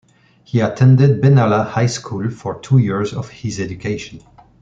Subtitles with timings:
[0.43, 4.23] He attended Benalla High School for two years of his education.